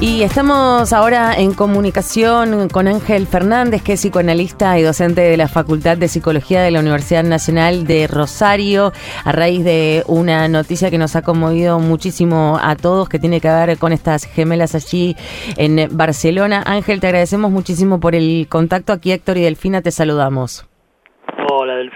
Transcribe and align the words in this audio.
Y 0.00 0.22
estamos 0.22 0.94
ahora 0.94 1.34
en 1.36 1.52
comunicación 1.52 2.70
con 2.70 2.88
Ángel 2.88 3.26
Fernández, 3.26 3.82
que 3.82 3.92
es 3.92 4.00
psicoanalista 4.00 4.78
y 4.78 4.82
docente 4.82 5.20
de 5.20 5.36
la 5.36 5.46
Facultad 5.46 5.98
de 5.98 6.08
Psicología 6.08 6.62
de 6.62 6.70
la 6.70 6.80
Universidad 6.80 7.22
Nacional 7.22 7.86
de 7.86 8.06
Rosario, 8.06 8.94
a 9.24 9.32
raíz 9.32 9.62
de 9.62 10.02
una 10.06 10.48
noticia 10.48 10.90
que 10.90 10.96
nos 10.96 11.16
ha 11.16 11.22
conmovido 11.22 11.78
muchísimo 11.80 12.58
a 12.62 12.76
todos, 12.76 13.10
que 13.10 13.18
tiene 13.18 13.42
que 13.42 13.48
ver 13.48 13.76
con 13.76 13.92
estas 13.92 14.24
gemelas 14.24 14.74
allí 14.74 15.16
en 15.58 15.94
Barcelona. 15.94 16.62
Ángel, 16.64 16.98
te 16.98 17.08
agradecemos 17.08 17.50
muchísimo 17.50 18.00
por 18.00 18.14
el 18.14 18.46
contacto. 18.48 18.94
Aquí 18.94 19.12
Héctor 19.12 19.36
y 19.36 19.42
Delfina 19.42 19.82
te 19.82 19.90
saludamos. 19.90 20.69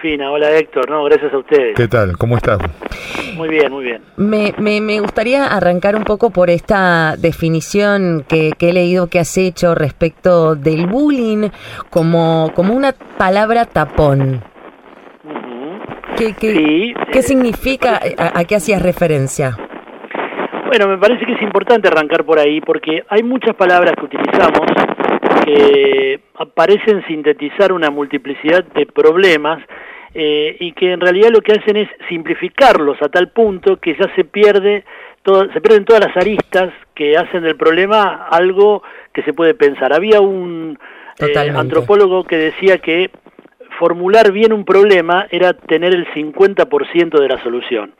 Hola 0.05 0.11
Delfina, 0.11 0.31
hola 0.31 0.51
Héctor, 0.51 0.87
no, 0.87 1.03
gracias 1.05 1.33
a 1.33 1.37
ustedes. 1.39 1.75
¿Qué 1.75 1.87
tal? 1.87 2.15
¿Cómo 2.15 2.37
estás? 2.37 2.59
Muy 3.35 3.49
bien, 3.49 3.71
muy 3.71 3.85
bien. 3.85 4.03
Me, 4.17 4.53
me, 4.59 4.79
me 4.79 4.99
gustaría 4.99 5.47
arrancar 5.47 5.95
un 5.95 6.03
poco 6.03 6.29
por 6.29 6.51
esta 6.51 7.15
definición 7.17 8.23
que, 8.27 8.51
que, 8.55 8.69
he 8.69 8.73
leído 8.73 9.07
que 9.07 9.17
has 9.17 9.35
hecho 9.35 9.73
respecto 9.73 10.55
del 10.55 10.85
bullying 10.85 11.49
como, 11.89 12.51
como 12.53 12.75
una 12.75 12.93
palabra 13.17 13.65
tapón. 13.65 14.43
¿Qué, 16.17 16.35
qué, 16.39 16.53
sí, 16.53 16.93
¿qué 17.11 17.19
eh, 17.19 17.23
significa? 17.23 17.99
A, 18.19 18.39
¿A 18.39 18.43
qué 18.43 18.57
hacías 18.57 18.83
referencia? 18.83 19.57
Bueno, 20.67 20.87
me 20.87 20.99
parece 20.99 21.25
que 21.25 21.33
es 21.33 21.41
importante 21.41 21.87
arrancar 21.87 22.23
por 22.25 22.37
ahí 22.37 22.61
porque 22.61 23.03
hay 23.09 23.23
muchas 23.23 23.55
palabras 23.55 23.95
que 23.97 24.05
utilizamos 24.05 24.59
que 25.45 26.19
parecen 26.53 27.03
sintetizar 27.07 27.71
una 27.71 27.89
multiplicidad 27.89 28.63
de 28.63 28.85
problemas 28.85 29.63
eh, 30.17 30.55
y 30.61 30.71
que 30.71 30.93
en 30.93 31.01
realidad 31.01 31.29
lo 31.29 31.41
que 31.41 31.51
hacen 31.51 31.75
es 31.75 31.89
simplificarlos 32.07 33.01
a 33.01 33.09
tal 33.09 33.31
punto 33.31 33.77
que 33.81 33.95
ya 33.95 34.09
se 34.15 34.23
pierde 34.23 34.85
todo, 35.23 35.51
se 35.51 35.59
pierden 35.59 35.83
todas 35.83 36.05
las 36.07 36.15
aristas 36.15 36.71
que 36.93 37.17
hacen 37.17 37.43
del 37.43 37.57
problema 37.57 38.27
algo 38.31 38.81
que 39.13 39.23
se 39.23 39.33
puede 39.33 39.55
pensar. 39.55 39.91
Había 39.91 40.21
un 40.21 40.79
eh, 41.19 41.49
antropólogo 41.53 42.23
que 42.23 42.37
decía 42.37 42.77
que 42.77 43.11
formular 43.77 44.31
bien 44.31 44.53
un 44.53 44.63
problema 44.63 45.27
era 45.29 45.51
tener 45.51 45.93
el 45.93 46.07
50% 46.13 47.19
de 47.19 47.27
la 47.27 47.43
solución. 47.43 47.93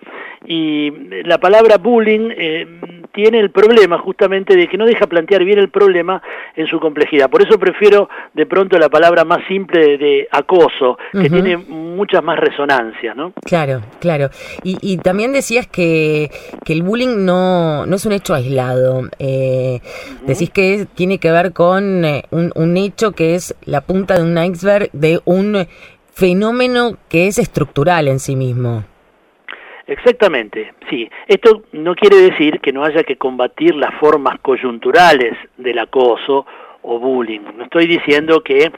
Y 0.45 0.91
la 1.23 1.39
palabra 1.39 1.77
bullying 1.77 2.29
eh, 2.31 2.67
tiene 3.15 3.39
el 3.39 3.49
problema 3.49 3.97
justamente 3.97 4.55
de 4.55 4.67
que 4.67 4.77
no 4.77 4.85
deja 4.85 5.07
plantear 5.07 5.43
bien 5.43 5.57
el 5.57 5.69
problema 5.69 6.21
en 6.55 6.67
su 6.67 6.79
complejidad. 6.79 7.29
Por 7.29 7.41
eso 7.41 7.57
prefiero 7.57 8.09
de 8.33 8.45
pronto 8.45 8.77
la 8.77 8.89
palabra 8.89 9.23
más 9.23 9.39
simple 9.47 9.97
de 9.97 10.27
acoso, 10.29 10.97
que 11.13 11.29
tiene 11.29 11.55
muchas 11.57 12.21
más 12.23 12.37
resonancias, 12.37 13.15
¿no? 13.15 13.31
Claro, 13.45 13.81
claro. 14.01 14.29
Y, 14.63 14.77
y 14.81 14.97
también 14.97 15.31
decías 15.31 15.65
que, 15.65 16.29
que, 16.65 16.73
el 16.73 16.83
bullying 16.83 17.25
no, 17.25 17.85
no 17.85 17.95
es 17.95 18.05
un 18.05 18.11
hecho 18.11 18.33
aislado. 18.33 19.03
Eh, 19.17 19.79
Decís 20.27 20.49
que 20.49 20.85
tiene 20.93 21.19
que 21.19 21.31
ver 21.31 21.53
con 21.53 22.03
eh, 22.03 22.23
un, 22.31 22.51
un 22.55 22.75
hecho 22.75 23.13
que 23.13 23.35
es 23.35 23.55
la 23.65 23.81
punta 23.81 24.15
de 24.15 24.23
un 24.23 24.37
iceberg 24.37 24.89
de 24.91 25.21
un 25.23 25.67
fenómeno 26.13 26.97
que 27.09 27.27
es 27.27 27.37
estructural 27.37 28.07
en 28.07 28.19
sí 28.19 28.35
mismo. 28.35 28.83
Exactamente, 29.87 30.73
sí. 30.89 31.09
Esto 31.27 31.63
no 31.73 31.95
quiere 31.95 32.17
decir 32.17 32.59
que 32.59 32.73
no 32.73 32.83
haya 32.83 33.03
que 33.03 33.17
combatir 33.17 33.75
las 33.75 33.93
formas 33.95 34.39
coyunturales 34.39 35.33
del 35.57 35.77
acoso 35.77 36.45
o 36.81 36.99
bullying. 36.99 37.41
No 37.55 37.65
estoy 37.65 37.85
diciendo 37.85 38.41
que 38.41 38.71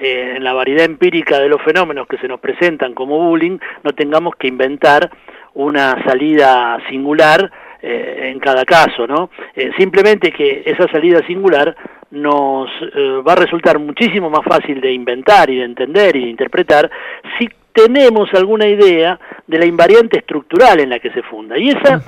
eh, 0.00 0.34
en 0.36 0.42
la 0.42 0.52
variedad 0.52 0.84
empírica 0.84 1.38
de 1.38 1.48
los 1.48 1.62
fenómenos 1.62 2.08
que 2.08 2.18
se 2.18 2.28
nos 2.28 2.40
presentan 2.40 2.94
como 2.94 3.18
bullying 3.18 3.58
no 3.82 3.92
tengamos 3.92 4.34
que 4.36 4.48
inventar 4.48 5.10
una 5.54 6.02
salida 6.04 6.78
singular 6.88 7.50
eh, 7.80 8.30
en 8.32 8.40
cada 8.40 8.64
caso, 8.64 9.06
¿no? 9.06 9.30
Eh, 9.54 9.70
simplemente 9.78 10.32
que 10.32 10.62
esa 10.66 10.88
salida 10.88 11.24
singular 11.26 11.76
nos 12.10 12.70
va 12.70 13.32
a 13.32 13.36
resultar 13.36 13.78
muchísimo 13.78 14.30
más 14.30 14.42
fácil 14.42 14.80
de 14.80 14.90
inventar 14.92 15.50
y 15.50 15.56
de 15.56 15.64
entender 15.64 16.16
y 16.16 16.24
de 16.24 16.30
interpretar 16.30 16.90
si 17.38 17.48
tenemos 17.74 18.32
alguna 18.32 18.66
idea 18.66 19.20
de 19.48 19.58
la 19.58 19.66
invariante 19.66 20.18
estructural 20.18 20.78
en 20.78 20.90
la 20.90 21.00
que 21.00 21.10
se 21.10 21.22
funda. 21.22 21.58
Y 21.58 21.70
esa 21.70 22.00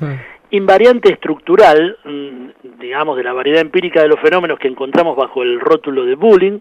invariante 0.51 1.13
estructural, 1.13 1.97
mm, 2.05 2.79
digamos, 2.79 3.17
de 3.17 3.25
la 3.25 3.33
variedad 3.33 3.61
empírica 3.61 4.03
de 4.03 4.09
los 4.09 4.21
fenómenos 4.21 4.59
que 4.59 4.69
encontramos 4.69 5.17
bajo 5.17 5.43
el 5.43 5.59
rótulo 5.59 6.05
de 6.05 6.15
Bullying, 6.15 6.59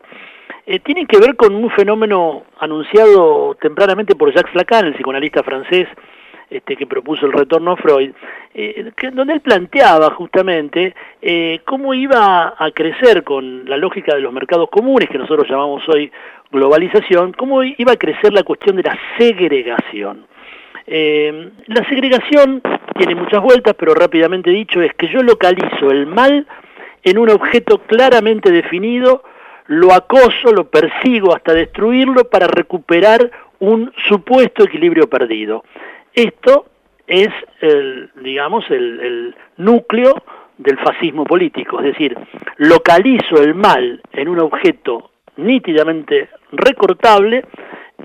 eh, 0.65 0.79
tiene 0.79 1.05
que 1.05 1.19
ver 1.19 1.35
con 1.35 1.53
un 1.53 1.69
fenómeno 1.71 2.43
anunciado 2.59 3.55
tempranamente 3.59 4.15
por 4.15 4.33
Jacques 4.33 4.55
Lacan, 4.55 4.85
el 4.85 4.93
psicoanalista 4.93 5.43
francés, 5.43 5.87
este, 6.49 6.75
que 6.75 6.87
propuso 6.87 7.25
el 7.25 7.33
retorno 7.33 7.71
a 7.71 7.77
Freud, 7.77 8.11
eh, 8.53 8.91
donde 9.13 9.33
él 9.33 9.41
planteaba 9.41 10.11
justamente 10.11 10.95
eh, 11.21 11.59
cómo 11.65 11.93
iba 11.93 12.55
a 12.57 12.71
crecer 12.71 13.23
con 13.23 13.65
la 13.69 13.77
lógica 13.77 14.15
de 14.15 14.21
los 14.21 14.33
mercados 14.33 14.69
comunes, 14.69 15.09
que 15.09 15.17
nosotros 15.17 15.47
llamamos 15.47 15.87
hoy 15.89 16.11
globalización, 16.51 17.33
cómo 17.33 17.63
iba 17.63 17.91
a 17.91 17.97
crecer 17.97 18.33
la 18.33 18.43
cuestión 18.43 18.75
de 18.77 18.83
la 18.83 18.97
segregación. 19.17 20.25
Eh, 20.91 21.51
la 21.67 21.87
segregación 21.87 22.63
tiene 22.97 23.13
muchas 23.13 23.43
vueltas, 23.43 23.75
pero 23.77 23.93
rápidamente 23.93 24.49
dicho 24.49 24.81
es 24.81 24.91
que 24.95 25.07
yo 25.07 25.21
localizo 25.21 25.91
el 25.91 26.07
mal 26.07 26.47
en 27.03 27.17
un 27.19 27.29
objeto 27.29 27.77
claramente 27.83 28.51
definido, 28.51 29.23
lo 29.67 29.93
acoso, 29.93 30.51
lo 30.51 30.67
persigo 30.67 31.35
hasta 31.35 31.53
destruirlo 31.53 32.27
para 32.27 32.47
recuperar 32.47 33.29
un 33.59 33.93
supuesto 34.07 34.63
equilibrio 34.63 35.07
perdido. 35.07 35.63
Esto 36.11 36.65
es, 37.05 37.29
el, 37.61 38.09
digamos, 38.23 38.65
el, 38.71 38.99
el 38.99 39.35
núcleo 39.57 40.15
del 40.57 40.79
fascismo 40.79 41.23
político, 41.23 41.79
es 41.81 41.85
decir, 41.85 42.17
localizo 42.57 43.43
el 43.43 43.53
mal 43.53 44.01
en 44.11 44.27
un 44.27 44.39
objeto 44.39 45.11
nítidamente 45.37 46.29
recortable, 46.51 47.45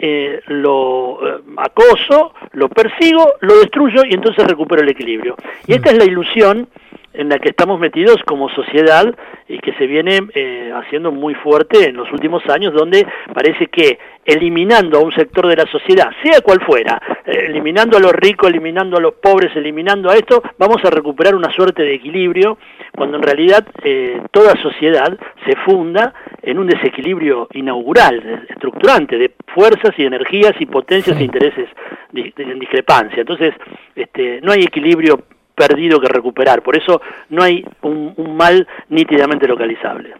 eh, 0.06 0.42
lo 0.48 1.18
eh, 1.26 1.40
acoso, 1.56 2.34
lo 2.52 2.68
persigo, 2.68 3.36
lo 3.40 3.58
destruyo 3.58 4.02
y 4.04 4.12
entonces 4.12 4.46
recupero 4.46 4.82
el 4.82 4.90
equilibrio. 4.90 5.34
Y 5.66 5.72
esta 5.72 5.92
es 5.92 5.96
la 5.96 6.04
ilusión 6.04 6.68
en 7.14 7.28
la 7.28 7.38
que 7.38 7.50
estamos 7.50 7.78
metidos 7.78 8.16
como 8.26 8.48
sociedad 8.50 9.14
y 9.48 9.58
que 9.58 9.72
se 9.74 9.86
viene 9.86 10.20
eh, 10.34 10.72
haciendo 10.74 11.12
muy 11.12 11.34
fuerte 11.34 11.88
en 11.88 11.96
los 11.96 12.10
últimos 12.12 12.42
años, 12.48 12.74
donde 12.74 13.06
parece 13.32 13.68
que 13.68 13.98
eliminando 14.24 14.98
a 14.98 15.02
un 15.02 15.12
sector 15.12 15.46
de 15.46 15.56
la 15.56 15.66
sociedad, 15.66 16.10
sea 16.22 16.40
cual 16.40 16.60
fuera, 16.66 17.00
eh, 17.24 17.46
eliminando 17.48 17.96
a 17.96 18.00
los 18.00 18.12
ricos, 18.12 18.48
eliminando 18.50 18.96
a 18.96 19.00
los 19.00 19.14
pobres, 19.14 19.54
eliminando 19.54 20.10
a 20.10 20.14
esto, 20.14 20.42
vamos 20.58 20.78
a 20.84 20.90
recuperar 20.90 21.34
una 21.34 21.52
suerte 21.52 21.82
de 21.82 21.94
equilibrio, 21.94 22.58
cuando 22.96 23.16
en 23.18 23.22
realidad 23.22 23.66
eh, 23.82 24.20
toda 24.30 24.60
sociedad 24.60 25.16
se 25.46 25.56
funda 25.64 26.14
en 26.42 26.58
un 26.58 26.66
desequilibrio 26.66 27.48
inaugural, 27.52 28.46
estructurante, 28.48 29.18
de 29.18 29.32
fuerzas 29.54 29.94
y 29.98 30.04
energías 30.04 30.54
y 30.58 30.66
potencias 30.66 31.18
e 31.18 31.24
intereses 31.24 31.68
en 32.14 32.58
discrepancia. 32.58 33.20
Entonces, 33.20 33.54
este, 33.94 34.40
no 34.42 34.52
hay 34.52 34.62
equilibrio 34.62 35.24
perdido 35.54 36.00
que 36.00 36.08
recuperar. 36.08 36.62
Por 36.62 36.76
eso 36.76 37.00
no 37.30 37.42
hay 37.42 37.64
un, 37.82 38.14
un 38.16 38.36
mal 38.36 38.66
nítidamente 38.88 39.46
localizable. 39.46 40.14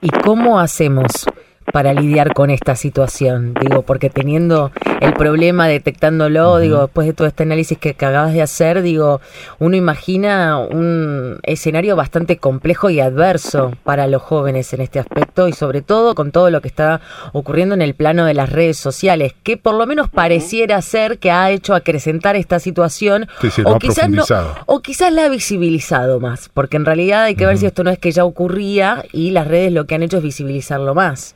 ¿Y 0.00 0.08
cómo 0.08 0.58
hacemos 0.58 1.26
para 1.72 1.92
lidiar 1.94 2.34
con 2.34 2.50
esta 2.50 2.76
situación? 2.76 3.54
Digo, 3.60 3.82
porque 3.82 4.10
teniendo 4.10 4.72
el 5.00 5.14
problema, 5.14 5.66
detectándolo, 5.66 6.58
digo, 6.58 6.82
después 6.82 7.06
de 7.06 7.12
todo 7.12 7.26
este 7.26 7.44
análisis 7.44 7.78
que, 7.78 7.90
acabas 7.90 8.32
de 8.32 8.42
hacer, 8.42 8.82
digo, 8.82 9.20
uno 9.58 9.76
imagina 9.76 10.58
un 10.58 11.38
escenario 11.42 11.96
bastante 11.96 12.38
complejo 12.38 12.90
y 12.90 13.00
adverso 13.00 13.72
para 13.84 14.06
los 14.06 14.22
jóvenes 14.22 14.72
en 14.72 14.80
este 14.80 14.98
aspecto 14.98 15.48
y 15.48 15.52
sobre 15.52 15.82
todo 15.82 16.14
con 16.14 16.32
todo 16.32 16.50
lo 16.50 16.60
que 16.60 16.68
está 16.68 17.00
ocurriendo 17.32 17.74
en 17.74 17.82
el 17.82 17.94
plano 17.94 18.24
de 18.24 18.34
las 18.34 18.50
redes 18.50 18.76
sociales, 18.76 19.34
que 19.42 19.56
por 19.56 19.74
lo 19.74 19.86
menos 19.86 20.08
pareciera 20.08 20.80
ser 20.82 21.18
que 21.18 21.30
ha 21.30 21.50
hecho 21.50 21.74
acrecentar 21.74 22.36
esta 22.36 22.58
situación 22.58 23.28
o, 23.64 23.78
quizás 23.78 24.10
no, 24.10 24.24
o 24.66 24.80
quizás 24.80 25.12
la 25.12 25.24
ha 25.24 25.28
visibilizado 25.28 26.20
más, 26.20 26.50
porque 26.52 26.76
en 26.76 26.84
realidad 26.84 27.24
hay 27.24 27.34
que 27.34 27.46
ver 27.46 27.58
si 27.58 27.66
esto 27.66 27.84
no 27.84 27.90
es 27.90 27.98
que 27.98 28.12
ya 28.12 28.24
ocurría 28.24 29.04
y 29.12 29.30
las 29.30 29.46
redes 29.46 29.72
lo 29.72 29.86
que 29.86 29.94
han 29.94 30.02
hecho 30.02 30.18
es 30.18 30.22
visibilizarlo 30.22 30.94
más. 30.94 31.34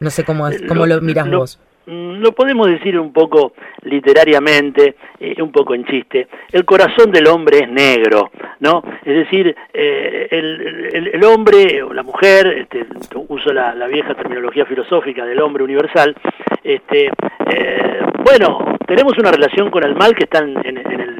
No 0.00 0.10
sé 0.10 0.24
cómo, 0.24 0.48
cómo 0.68 0.86
lo, 0.86 1.00
miras 1.00 1.30
vos. 1.30 1.60
Mm, 1.86 2.20
lo 2.20 2.32
podemos 2.32 2.66
decir 2.66 2.98
un 2.98 3.12
poco 3.12 3.52
literariamente, 3.82 4.96
eh, 5.20 5.40
un 5.42 5.52
poco 5.52 5.74
en 5.74 5.84
chiste. 5.84 6.28
El 6.50 6.64
corazón 6.64 7.12
del 7.12 7.26
hombre 7.26 7.58
es 7.58 7.68
negro, 7.68 8.30
¿no? 8.60 8.82
Es 9.04 9.14
decir, 9.14 9.54
eh, 9.72 10.28
el, 10.30 11.10
el, 11.12 11.24
hombre 11.24 11.82
o 11.82 11.92
la 11.92 12.02
mujer, 12.02 12.46
este, 12.70 12.86
uso 13.28 13.52
la, 13.52 13.74
la, 13.74 13.86
vieja 13.86 14.14
terminología 14.14 14.64
filosófica 14.64 15.26
del 15.26 15.40
hombre 15.42 15.62
universal, 15.62 16.16
este, 16.62 17.10
eh, 17.50 18.00
bueno, 18.24 18.78
tenemos 18.86 19.18
una 19.18 19.30
relación 19.30 19.70
con 19.70 19.84
el 19.84 19.94
mal 19.94 20.14
que 20.14 20.24
está 20.24 20.38
en, 20.38 20.56
en, 20.66 20.78
el 20.78 21.14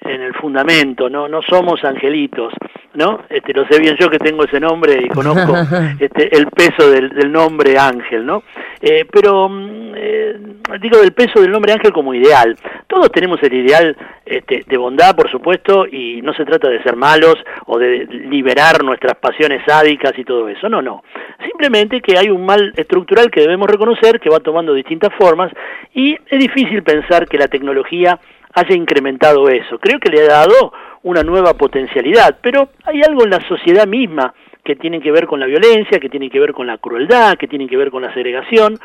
en 0.00 0.22
el 0.22 0.34
fundamento, 0.34 1.10
no, 1.10 1.28
no 1.28 1.42
somos 1.42 1.84
angelitos. 1.84 2.52
¿No? 2.96 3.20
Este, 3.28 3.52
lo 3.52 3.66
sé 3.68 3.78
bien 3.78 3.96
yo 3.98 4.10
que 4.10 4.18
tengo 4.18 4.44
ese 4.44 4.58
nombre 4.58 4.98
y 5.04 5.08
conozco 5.08 5.54
este, 6.00 6.36
el 6.36 6.46
peso 6.46 6.90
del, 6.90 7.30
nombre 7.30 7.78
Ángel, 7.78 8.24
¿no? 8.24 8.42
Eh, 8.80 9.04
pero 9.10 9.48
mm, 9.48 9.92
eh, 9.94 10.36
digo 10.80 10.98
del 10.98 11.12
peso 11.12 11.40
del 11.40 11.52
nombre 11.52 11.72
Ángel 11.72 11.92
como 11.92 12.14
ideal. 12.14 12.56
Todos 12.86 13.10
tenemos 13.12 13.42
el 13.42 13.52
ideal 13.52 13.96
este, 14.24 14.64
de 14.66 14.76
bondad, 14.76 15.14
por 15.14 15.30
supuesto, 15.30 15.86
y 15.86 16.22
no 16.22 16.32
se 16.34 16.44
trata 16.44 16.68
de 16.68 16.82
ser 16.82 16.96
malos 16.96 17.36
o 17.66 17.78
de 17.78 18.06
liberar 18.06 18.82
nuestras 18.82 19.16
pasiones 19.16 19.62
sádicas 19.66 20.12
y 20.16 20.24
todo 20.24 20.48
eso. 20.48 20.68
No, 20.68 20.80
no. 20.80 21.04
Simplemente 21.44 22.00
que 22.00 22.16
hay 22.16 22.30
un 22.30 22.46
mal 22.46 22.72
estructural 22.76 23.30
que 23.30 23.40
debemos 23.40 23.68
reconocer, 23.68 24.18
que 24.20 24.30
va 24.30 24.40
tomando 24.40 24.72
distintas 24.72 25.12
formas, 25.18 25.52
y 25.94 26.16
es 26.28 26.38
difícil 26.38 26.82
pensar 26.82 27.28
que 27.28 27.38
la 27.38 27.48
tecnología 27.48 28.18
haya 28.54 28.74
incrementado 28.74 29.48
eso. 29.50 29.78
Creo 29.78 30.00
que 30.00 30.08
le 30.08 30.22
ha 30.22 30.28
dado 30.28 30.72
una 31.02 31.22
nueva 31.22 31.54
potencialidad, 31.54 32.38
pero 32.40 32.70
hay 32.84 33.00
algo 33.02 33.24
en 33.24 33.30
la 33.30 33.40
sociedad 33.48 33.86
misma 33.86 34.34
que 34.64 34.76
tiene 34.76 35.00
que 35.00 35.12
ver 35.12 35.26
con 35.26 35.38
la 35.38 35.46
violencia, 35.46 36.00
que 36.00 36.08
tiene 36.08 36.28
que 36.28 36.40
ver 36.40 36.52
con 36.52 36.66
la 36.66 36.78
crueldad, 36.78 37.36
que 37.36 37.46
tiene 37.46 37.68
que 37.68 37.76
ver 37.76 37.90
con 37.90 38.02
la 38.02 38.12
segregación, 38.12 38.78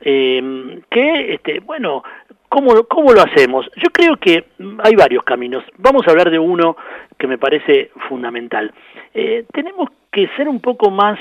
eh, 0.00 0.80
que, 0.90 1.34
este, 1.34 1.60
bueno, 1.60 2.04
¿cómo, 2.48 2.84
¿cómo 2.84 3.12
lo 3.12 3.22
hacemos? 3.22 3.66
Yo 3.76 3.90
creo 3.92 4.16
que 4.16 4.44
hay 4.82 4.94
varios 4.94 5.24
caminos. 5.24 5.64
Vamos 5.78 6.06
a 6.06 6.12
hablar 6.12 6.30
de 6.30 6.38
uno 6.38 6.76
que 7.18 7.26
me 7.26 7.38
parece 7.38 7.90
fundamental. 8.08 8.72
Eh, 9.12 9.44
tenemos 9.52 9.88
que 10.12 10.28
ser 10.36 10.48
un 10.48 10.60
poco 10.60 10.90
más 10.90 11.18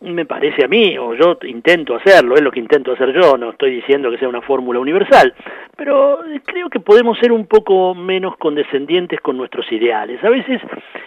me 0.00 0.24
parece 0.24 0.64
a 0.64 0.68
mí, 0.68 0.96
o 0.96 1.14
yo 1.14 1.38
intento 1.42 1.96
hacerlo, 1.96 2.36
es 2.36 2.42
lo 2.42 2.52
que 2.52 2.60
intento 2.60 2.92
hacer 2.92 3.12
yo, 3.12 3.36
no 3.36 3.50
estoy 3.50 3.72
diciendo 3.76 4.10
que 4.10 4.18
sea 4.18 4.28
una 4.28 4.42
fórmula 4.42 4.78
universal, 4.78 5.34
pero 5.76 6.20
creo 6.44 6.70
que 6.70 6.78
podemos 6.78 7.18
ser 7.18 7.32
un 7.32 7.46
poco 7.46 7.94
menos 7.94 8.36
condescendientes 8.36 9.20
con 9.20 9.36
nuestros 9.36 9.70
ideales. 9.72 10.22
A 10.22 10.28
veces 10.28 10.60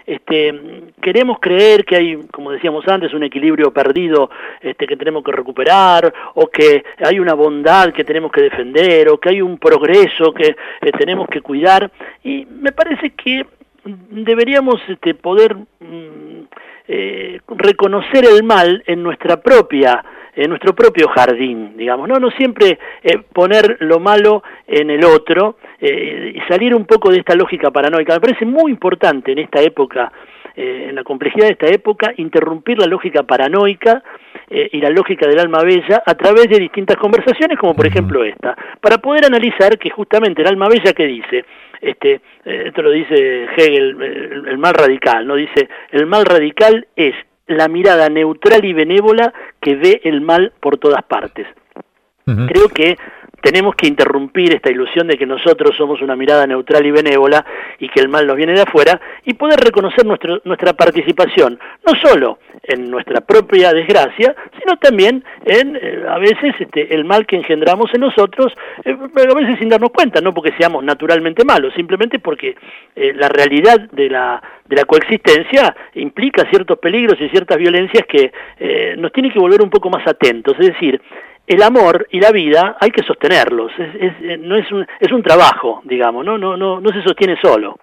este, 0.06 0.54
queremos 1.02 1.40
creer 1.40 1.86
que 1.86 1.96
hay, 1.96 2.18
como 2.32 2.52
decíamos 2.52 2.86
antes, 2.88 3.14
un 3.14 3.24
equilibrio 3.24 3.72
perdido 3.72 4.30
este, 4.62 4.86
que 4.86 4.98
tenemos 4.98 5.24
que 5.24 5.32
recuperar, 5.32 6.14
o 6.36 6.48
que 6.48 6.84
hay 7.04 7.20
una 7.20 7.34
bondad 7.34 7.94
que 7.94 8.04
tenemos 8.04 8.32
que 8.32 8.42
defender, 8.42 9.08
o 9.08 9.18
que 9.18 9.30
hay 9.30 9.42
un 9.42 9.58
progreso 9.58 10.34
que 10.34 10.56
eh, 10.82 10.92
tenemos 10.98 11.30
que 11.30 11.42
cuidar, 11.42 11.90
y 12.24 12.46
me 12.46 12.74
parece 12.74 13.12
que 13.12 13.46
deberíamos 13.86 14.82
este, 14.90 15.14
poder... 15.14 15.56
Mm, 15.80 16.42
eh, 16.88 17.40
reconocer 17.48 18.26
el 18.26 18.44
mal 18.44 18.84
en 18.86 19.04
nuestra 19.04 19.38
propia 19.42 20.04
en 20.36 20.50
nuestro 20.50 20.74
propio 20.74 21.08
jardín, 21.10 21.76
digamos, 21.76 22.08
no, 22.08 22.16
no 22.16 22.32
siempre 22.32 22.80
eh, 23.04 23.20
poner 23.34 23.78
lo 23.82 24.00
malo 24.00 24.44
en 24.66 24.90
el 24.90 25.04
otro 25.04 25.58
eh, 25.80 26.34
y 26.36 26.40
salir 26.48 26.74
un 26.74 26.86
poco 26.86 27.12
de 27.12 27.20
esta 27.20 27.36
lógica 27.36 27.70
paranoica. 27.72 28.14
Me 28.14 28.22
parece 28.22 28.46
muy 28.46 28.72
importante 28.72 29.34
en 29.34 29.40
esta 29.40 29.62
época, 29.62 30.12
en 30.56 30.96
la 30.96 31.04
complejidad 31.04 31.48
de 31.48 31.54
esta 31.54 31.68
época, 31.68 32.14
interrumpir 32.18 32.78
la 32.78 32.86
lógica 32.86 33.24
paranoica 33.24 34.04
y 34.50 34.82
la 34.82 34.90
lógica 34.90 35.28
del 35.28 35.40
alma 35.40 35.64
bella 35.64 36.04
a 36.06 36.14
través 36.16 36.50
de 36.50 36.60
distintas 36.60 36.98
conversaciones, 36.98 37.58
como 37.58 37.74
por 37.74 37.88
ejemplo 37.88 38.24
esta, 38.24 38.56
para 38.82 38.98
poder 38.98 39.26
analizar 39.26 39.78
que 39.78 39.90
justamente 39.90 40.42
el 40.42 40.48
alma 40.50 40.68
bella 40.68 40.92
que 40.92 41.06
dice, 41.06 41.46
este, 41.82 42.22
eh, 42.46 42.64
esto 42.68 42.84
lo 42.84 42.92
dice 42.92 43.46
Hegel, 43.58 44.02
el, 44.48 44.58
mal 44.60 44.74
radical, 44.74 45.26
¿no? 45.26 45.36
Dice, 45.36 45.68
el 45.92 46.06
mal 46.06 46.26
radical 46.26 46.88
es 46.96 47.16
la 47.48 47.68
mirada 47.68 48.08
neutral 48.08 48.64
y 48.64 48.74
benévola 48.74 49.34
que 49.60 49.76
ve 49.76 50.02
el 50.04 50.22
mal 50.22 50.54
por 50.60 50.78
todas 50.78 51.04
partes. 51.04 51.48
Creo 52.24 52.70
que 52.70 52.96
tenemos 53.42 53.76
que 53.76 53.88
interrumpir 53.88 54.54
esta 54.54 54.72
ilusión 54.72 55.08
de 55.08 55.18
que 55.18 55.26
nosotros 55.26 55.76
somos 55.76 56.02
una 56.02 56.16
mirada 56.16 56.46
neutral 56.48 56.86
y 56.86 56.92
benévola 56.92 57.46
y 57.80 57.90
que 57.90 58.00
el 58.00 58.10
mal 58.10 58.28
nos 58.28 58.38
viene 58.38 58.54
de 58.54 58.62
afuera 58.62 59.00
y 59.26 59.34
poder 59.34 59.60
reconocer 59.60 60.06
nuestro, 60.06 60.42
nuestra 60.46 60.74
participación, 60.74 61.60
no 61.86 61.94
solo 62.02 62.40
en 62.64 62.90
nuestra 62.90 63.22
propia 63.22 63.74
desgracia, 63.74 64.36
sino 64.60 64.78
también 64.78 65.24
en, 65.46 65.76
eh, 65.76 66.04
a 66.08 66.20
veces, 66.20 66.54
este, 66.60 66.94
el 66.94 67.06
mal 67.06 67.26
que 67.26 67.36
engendramos 67.36 67.90
en 67.94 68.02
nosotros, 68.02 68.54
eh, 68.86 68.96
a 68.96 69.34
veces 69.34 69.58
sin 69.60 69.70
darnos 69.70 69.92
cuenta, 69.92 70.22
no 70.22 70.34
porque 70.34 70.54
seamos 70.58 70.84
naturalmente 70.84 71.44
malos, 71.44 71.74
simplemente 71.74 72.20
porque 72.20 72.56
eh, 72.96 73.14
la 73.16 73.30
realidad 73.30 73.80
de 73.92 74.10
la, 74.10 74.42
de 74.66 74.76
la 74.76 74.86
coexistencia 74.86 75.76
implica 75.96 76.50
ciertos 76.50 76.78
peligros 76.80 77.20
y 77.20 77.30
ciertas 77.30 77.58
violencias 77.58 78.06
que 78.08 78.32
nos 78.98 79.12
tienen 79.12 79.32
que 79.32 79.40
volver 79.40 79.62
un 79.62 79.70
poco 79.70 79.90
más 79.90 80.06
atentos, 80.08 80.56
es 80.60 80.68
decir, 80.68 81.02
el 81.52 81.62
amor 81.64 82.08
y 82.12 82.20
la 82.20 82.32
vida 82.32 82.78
hay 82.80 82.92
que 82.92 83.04
sostenerlos, 83.04 83.72
es, 83.78 84.40
no 84.40 84.56
es 84.56 84.72
un, 84.72 84.86
es 85.00 85.12
un 85.12 85.22
trabajo, 85.22 85.82
digamos, 85.86 86.26
no, 86.26 86.38
no, 86.38 86.56
no, 86.56 86.80
no 86.80 86.90
se 86.90 87.04
sostiene 87.04 87.36
solo. 87.42 87.78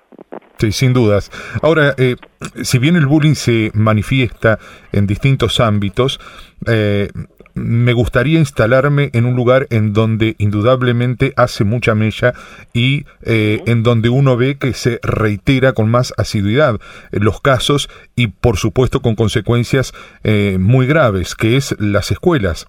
Sí, 0.56 0.73
sin 0.73 0.93
dudas. 0.93 1.31
Ahora, 1.62 1.94
eh, 1.99 2.17
si 2.62 2.79
bien 2.79 2.97
el 2.97 3.06
bullying 3.06 3.35
se 3.35 3.70
manifiesta 3.75 4.59
en 4.93 5.06
distintos 5.06 5.61
ámbitos, 5.61 6.19
eh, 6.67 7.09
me 7.58 7.93
gustaría 7.93 8.38
instalarme 8.38 9.10
en 9.12 9.26
un 9.26 9.37
lugar 9.37 9.66
en 9.70 9.93
donde 9.93 10.34
indudablemente 10.38 11.32
hace 11.37 11.64
mucha 11.64 11.94
mella 11.94 12.34
y 12.72 13.05
eh, 13.22 13.62
en 13.66 13.82
donde 13.82 14.08
uno 14.08 14.37
ve 14.37 14.58
que 14.58 14.75
se 14.75 15.00
reitera 15.02 15.72
con 15.72 15.90
más 15.90 16.12
asiduidad 16.16 16.81
los 17.10 17.40
casos 17.40 17.88
y 18.16 18.28
por 18.28 18.56
supuesto 18.56 19.00
con 19.00 19.14
consecuencias 19.14 19.93
eh, 20.25 20.56
muy 20.60 20.87
graves, 20.87 21.34
que 21.34 21.56
es 21.56 21.75
las 21.78 22.10
escuelas, 22.10 22.66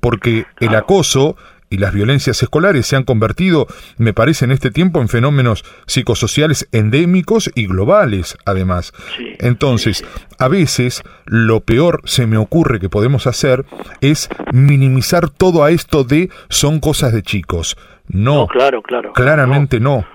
porque 0.00 0.46
el 0.60 0.74
acoso 0.74 1.36
y 1.70 1.78
las 1.78 1.92
violencias 1.92 2.42
escolares 2.42 2.86
se 2.86 2.96
han 2.96 3.04
convertido, 3.04 3.66
me 3.96 4.12
parece, 4.12 4.44
en 4.44 4.52
este 4.52 4.70
tiempo 4.70 5.00
en 5.00 5.08
fenómenos 5.08 5.64
psicosociales 5.86 6.68
endémicos 6.72 7.50
y 7.54 7.66
globales, 7.66 8.36
además. 8.44 8.92
Entonces, 9.38 10.04
a 10.38 10.48
veces 10.48 11.02
lo 11.26 11.60
peor 11.60 12.02
se 12.04 12.26
me 12.26 12.36
ocurre 12.36 12.80
que 12.80 12.88
podemos 12.88 13.26
hacer 13.26 13.64
es 14.00 14.28
minimizar 14.52 15.30
todo 15.30 15.64
a 15.64 15.70
esto 15.70 16.04
de 16.04 16.30
son 16.48 16.80
cosas 16.80 17.12
de 17.12 17.22
chicos. 17.22 17.76
No, 18.08 18.46
claro, 18.46 18.82
claro. 18.82 19.12
Claramente 19.12 19.80
no. 19.80 19.98
No, 19.98 20.06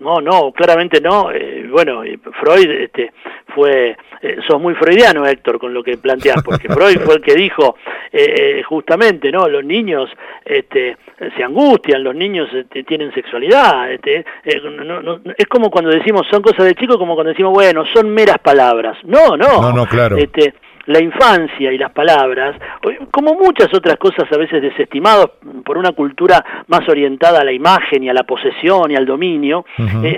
no, 0.00 0.52
claramente 0.52 1.00
no. 1.00 1.30
Eh, 1.30 1.66
bueno, 1.70 2.02
Freud 2.40 2.70
este, 2.70 3.12
fue 3.54 3.96
eh, 4.22 4.36
sos 4.46 4.60
muy 4.60 4.74
freudiano, 4.74 5.26
Héctor, 5.26 5.58
con 5.58 5.72
lo 5.72 5.82
que 5.82 5.96
planteas, 5.96 6.42
porque 6.42 6.68
Freud 6.72 7.00
fue 7.00 7.16
el 7.16 7.22
que 7.22 7.34
dijo 7.34 7.76
eh, 8.12 8.58
eh, 8.58 8.62
justamente, 8.62 9.32
¿no? 9.32 9.48
Los 9.48 9.64
niños 9.64 10.10
este, 10.44 10.96
se 11.36 11.42
angustian, 11.42 12.04
los 12.04 12.14
niños 12.14 12.48
este, 12.52 12.84
tienen 12.84 13.14
sexualidad. 13.14 13.90
Este, 13.90 14.24
es 14.44 15.46
como 15.48 15.70
cuando 15.70 15.90
decimos 15.90 16.26
son 16.30 16.42
cosas 16.42 16.66
de 16.66 16.74
chico, 16.74 16.98
como 16.98 17.14
cuando 17.14 17.30
decimos, 17.30 17.52
bueno, 17.52 17.84
son 17.94 18.10
meras 18.10 18.38
palabras. 18.38 18.98
No, 19.04 19.36
no. 19.36 19.62
No, 19.62 19.72
no, 19.72 19.86
claro. 19.86 20.16
Este, 20.16 20.54
la 20.90 21.00
infancia 21.00 21.72
y 21.72 21.78
las 21.78 21.92
palabras, 21.92 22.56
como 23.12 23.34
muchas 23.34 23.72
otras 23.72 23.96
cosas 23.96 24.24
a 24.32 24.36
veces 24.36 24.60
desestimadas 24.60 25.30
por 25.64 25.78
una 25.78 25.92
cultura 25.92 26.44
más 26.66 26.88
orientada 26.88 27.40
a 27.40 27.44
la 27.44 27.52
imagen 27.52 28.02
y 28.02 28.08
a 28.08 28.12
la 28.12 28.24
posesión 28.24 28.90
y 28.90 28.96
al 28.96 29.06
dominio, 29.06 29.64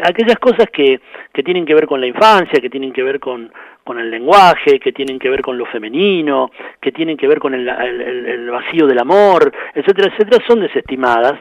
aquellas 0.03 0.39
cosas 0.39 0.69
que, 0.73 1.01
que 1.31 1.43
tienen 1.43 1.67
que 1.67 1.75
ver 1.75 1.87
con 1.87 2.01
la 2.01 2.07
infancia, 2.07 2.59
que 2.59 2.71
tienen 2.71 2.91
que 2.91 3.03
ver 3.03 3.21
con, 3.21 3.53
con 3.85 3.99
el 3.99 4.11
lenguaje, 4.11 4.81
que 4.81 4.93
tienen 4.93 5.19
que 5.19 5.29
ver 5.29 5.43
con 5.43 5.59
lo 5.59 5.67
femenino, 5.67 6.51
que 6.81 6.91
tienen 6.91 7.19
que 7.19 7.29
ver 7.29 7.39
con 7.39 7.53
el, 7.53 7.69
el, 7.69 8.51
vacío 8.51 8.87
del 8.87 8.99
amor, 8.99 9.53
etcétera, 9.75 10.11
etcétera, 10.11 10.43
son 10.47 10.61
desestimadas. 10.61 11.35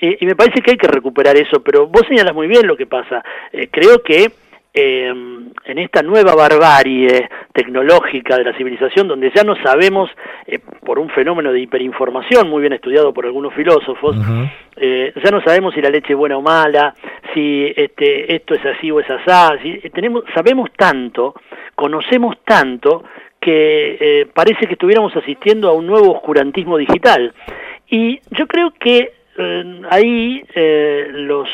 Eh, 0.00 0.16
y 0.20 0.24
me 0.24 0.36
parece 0.36 0.62
que 0.62 0.70
hay 0.70 0.76
que 0.78 0.88
recuperar 0.88 1.36
eso, 1.36 1.62
pero 1.62 1.86
vos 1.86 2.04
señalas 2.08 2.34
muy 2.34 2.46
bien 2.46 2.66
lo 2.66 2.78
que 2.78 2.86
pasa. 2.86 3.22
Eh, 3.52 3.68
creo 3.70 4.02
que 4.02 4.30
eh, 4.72 5.08
en 5.08 5.78
esta 5.78 6.00
nueva 6.00 6.36
barbarie 6.36 7.28
tecnológica 7.52 8.36
de 8.36 8.44
la 8.44 8.56
civilización, 8.56 9.08
donde 9.08 9.32
ya 9.34 9.42
no 9.42 9.56
sabemos, 9.56 10.08
eh, 10.46 10.60
por 10.84 11.00
un 11.00 11.08
fenómeno 11.10 11.52
de 11.52 11.60
hiperinformación 11.60 12.48
muy 12.48 12.60
bien 12.60 12.74
estudiado 12.74 13.12
por 13.12 13.26
algunos 13.26 13.52
filósofos, 13.52 14.16
eh, 14.76 15.12
ya 15.22 15.30
no 15.32 15.42
sabemos 15.42 15.74
si 15.74 15.82
la 15.82 15.90
leche 15.90 16.12
es 16.12 16.16
buena 16.16 16.36
o 16.36 16.42
mala, 16.42 16.94
si 17.34 17.72
este, 17.76 18.32
esto 18.36 18.54
es 18.54 18.64
así 18.64 18.92
o 18.92 19.00
es 19.00 19.10
así, 19.10 19.80
tenemos, 19.92 20.22
sabemos 20.34 20.70
tanto, 20.76 21.34
conocemos 21.74 22.36
tanto, 22.44 23.02
que 23.40 24.28
parece 24.34 24.66
que 24.66 24.74
estuviéramos 24.74 25.16
asistiendo 25.16 25.68
a 25.68 25.72
un 25.72 25.86
nuevo 25.86 26.12
oscurantismo 26.12 26.76
digital. 26.76 27.32
Y 27.88 28.20
yo 28.32 28.46
creo 28.46 28.74
que 28.78 29.14
ahí 29.88 30.44
los 31.12 31.48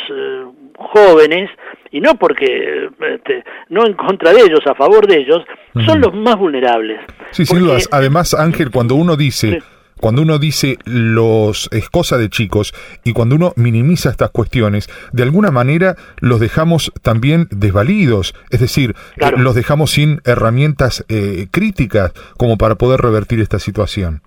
jóvenes, 0.78 1.50
y 1.90 2.00
no 2.00 2.14
porque, 2.16 2.88
este, 3.14 3.44
no 3.68 3.86
en 3.86 3.94
contra 3.94 4.32
de 4.32 4.40
ellos, 4.40 4.60
a 4.66 4.74
favor 4.74 5.06
de 5.06 5.18
ellos, 5.18 5.42
son 5.84 6.00
los 6.00 6.14
más 6.14 6.36
vulnerables. 6.36 7.00
Sí, 7.30 7.46
sin 7.46 7.60
dudas. 7.60 7.88
Además, 7.92 8.34
Ángel, 8.34 8.70
cuando 8.70 8.94
uno 8.94 9.16
dice... 9.16 9.60
Cuando 9.98 10.20
uno 10.20 10.38
dice 10.38 10.76
los 10.84 11.70
es 11.72 11.88
cosa 11.88 12.18
de 12.18 12.28
chicos 12.28 12.74
y 13.02 13.14
cuando 13.14 13.34
uno 13.34 13.54
minimiza 13.56 14.10
estas 14.10 14.28
cuestiones, 14.28 14.90
de 15.12 15.22
alguna 15.22 15.50
manera 15.50 15.96
los 16.20 16.38
dejamos 16.38 16.92
también 17.00 17.48
desvalidos, 17.50 18.34
es 18.50 18.60
decir, 18.60 18.94
eh, 19.16 19.30
los 19.38 19.54
dejamos 19.54 19.92
sin 19.92 20.20
herramientas 20.26 21.06
eh, 21.08 21.46
críticas 21.50 22.12
como 22.36 22.58
para 22.58 22.74
poder 22.74 23.00
revertir 23.00 23.40
esta 23.40 23.58
situación. 23.58 24.20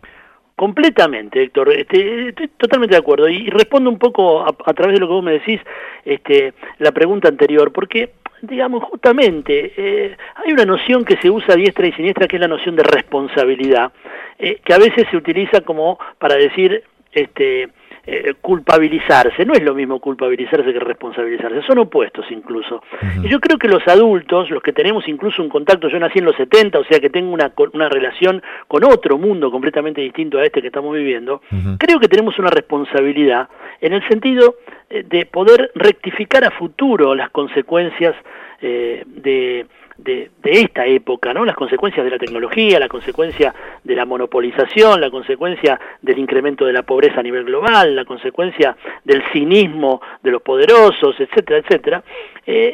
Completamente, 0.60 1.42
Héctor. 1.42 1.72
Este, 1.72 2.28
estoy 2.28 2.50
totalmente 2.58 2.94
de 2.94 3.00
acuerdo. 3.00 3.30
Y, 3.30 3.50
respondo 3.50 3.90
un 3.90 3.98
poco 3.98 4.42
a, 4.42 4.74
través 4.74 4.96
de 4.96 5.00
lo 5.00 5.08
que 5.08 5.14
vos 5.14 5.24
me 5.24 5.32
decís, 5.32 5.62
este, 6.04 6.54
la 6.80 6.92
pregunta 6.92 7.30
anterior, 7.30 7.72
porque 7.72 8.10
digamos, 8.42 8.84
justamente, 8.84 9.72
eh, 9.78 10.18
hay 10.36 10.52
una 10.52 10.66
noción 10.66 11.06
que 11.06 11.16
se 11.22 11.30
usa 11.30 11.56
diestra 11.56 11.88
y 11.88 11.94
siniestra 11.94 12.28
que 12.28 12.36
es 12.36 12.42
la 12.42 12.50
noción 12.50 12.76
de 12.76 12.84
responsabilidad, 12.84 13.94
eh, 14.38 14.60
que 14.66 14.74
a 14.74 14.80
veces 14.80 15.06
se 15.10 15.16
utiliza 15.16 15.62
como 15.62 15.98
para 16.18 16.36
decir, 16.36 16.84
este, 17.14 17.70
eh, 18.12 18.34
culpabilizarse. 18.42 19.46
No 19.46 19.54
es 19.54 19.62
lo 19.62 19.76
mismo 19.76 20.00
culpabilizarse 20.00 20.74
que 20.74 20.80
responsabilizarse, 20.80 21.62
son 21.62 21.78
opuestos 21.78 22.26
incluso. 22.32 22.82
Y 23.22 23.30
yo 23.30 23.40
creo 23.40 23.60
que 23.60 23.68
los 23.68 23.88
adultos, 23.88 24.50
los 24.50 24.64
que 24.64 24.74
tenemos 24.74 25.08
incluso 25.08 25.44
un 25.44 25.50
contacto, 25.50 25.90
yo 25.90 26.00
nací 26.00 26.18
en 26.18 26.26
los 26.26 26.36
70, 26.36 26.80
o 26.80 26.84
sea 26.86 27.00
que 27.00 27.12
tengo 27.12 27.32
una, 27.32 27.52
una 27.72 27.88
relación 27.88 28.42
con 28.68 28.84
otro 28.84 29.20
mundo 29.20 29.52
completamente 29.52 30.02
distinto 30.02 30.40
a 30.40 30.44
este 30.44 30.60
que 30.60 30.68
estamos 30.68 30.96
viviendo, 30.96 31.44
creo 31.78 32.00
que 32.00 32.08
tenemos 32.08 32.40
una 32.40 32.50
responsabilidad 32.50 33.48
en 33.80 33.94
el 33.94 34.08
sentido 34.08 34.56
eh, 34.90 35.04
de 35.08 35.28
poder 35.28 35.72
rectificar 35.76 36.44
a 36.46 36.50
futuro 36.50 37.14
las 37.14 37.30
consecuencias 37.30 38.16
eh, 38.60 39.04
de 39.06 39.68
de, 40.04 40.32
esta 40.44 40.86
época, 40.86 41.34
¿no? 41.34 41.46
Las 41.46 41.56
consecuencias 41.56 42.04
de 42.04 42.12
la 42.12 42.18
tecnología, 42.18 42.80
la 42.80 42.88
consecuencia 42.88 43.54
de 43.84 43.96
la 43.96 44.06
monopolización, 44.06 45.00
la 45.00 45.12
consecuencia 45.12 45.80
del 46.02 46.18
incremento 46.18 46.66
de 46.66 46.74
la 46.74 46.84
pobreza 46.84 47.20
a 47.20 47.24
nivel 47.24 47.46
global, 47.46 47.96
la 47.96 48.06
consecuencia 48.06 48.76
del 49.04 49.22
cinismo 49.32 50.02
de 50.24 50.32
los 50.32 50.42
poderosos, 50.42 51.16
etcétera, 51.20 51.60
etcétera. 51.60 52.04
Eh, 52.46 52.72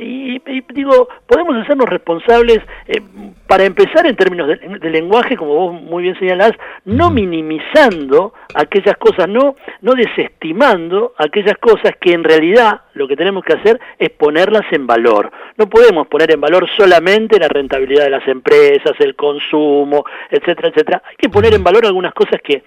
y, 0.48 0.63
digo, 0.74 1.10
podemos 1.27 1.58
hacernos 1.58 1.89
responsables, 1.89 2.60
eh, 2.88 3.01
para 3.48 3.65
empezar 3.65 4.05
en 4.05 4.15
términos 4.15 4.48
de, 4.48 4.89
lenguaje, 4.89 5.36
como 5.36 5.53
vos 5.53 5.82
muy 5.82 6.03
bien 6.03 6.17
señalás, 6.17 6.53
no 6.86 7.10
minimizando 7.10 8.34
aquellas 8.53 8.96
cosas, 8.98 9.27
no, 9.27 9.55
no 9.82 9.94
desestimando 9.94 11.13
aquellas 11.17 11.58
cosas 11.58 11.91
que 12.00 12.13
en 12.13 12.24
realidad 12.24 12.82
lo 12.94 13.08
que 13.08 13.17
tenemos 13.17 13.44
que 13.44 13.53
hacer 13.53 13.79
es 14.00 14.10
ponerlas 14.12 14.63
en 14.72 14.88
valor. 14.88 15.32
No 15.57 15.67
podemos 15.67 16.07
poner 16.07 16.31
en 16.31 16.41
valor 16.41 16.67
solamente 16.75 17.39
la 17.39 17.47
rentabilidad 17.47 18.03
de 18.03 18.09
las 18.09 18.27
empresas, 18.27 18.93
el 19.00 19.15
consumo, 19.15 20.05
etcétera, 20.29 20.69
etcétera. 20.69 21.01
Hay 21.05 21.15
que 21.15 21.29
poner 21.29 21.53
en 21.53 21.63
valor 21.63 21.85
algunas 21.85 22.13
cosas 22.13 22.41
que 22.43 22.63